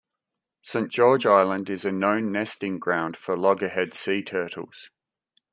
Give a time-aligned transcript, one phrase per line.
[0.63, 4.89] Saint George Island is a known nesting ground for loggerhead sea turtles.